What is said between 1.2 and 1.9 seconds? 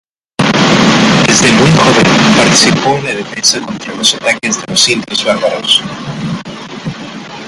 Desde muy